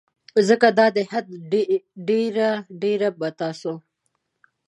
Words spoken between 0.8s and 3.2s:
د حده ډیر ډیر